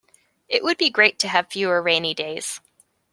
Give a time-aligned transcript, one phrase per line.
[0.49, 2.59] It would be great to have fewer rainy days.